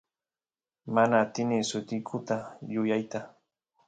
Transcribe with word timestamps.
mana 0.95 1.15
atini 1.23 1.57
sutikuta 1.69 2.37
yuyayta 2.73 3.19